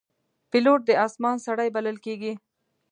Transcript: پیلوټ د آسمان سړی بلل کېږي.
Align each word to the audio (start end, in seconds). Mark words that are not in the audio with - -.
پیلوټ 0.51 0.79
د 0.87 0.91
آسمان 1.05 1.35
سړی 1.45 1.69
بلل 1.75 1.97
کېږي. 2.05 2.33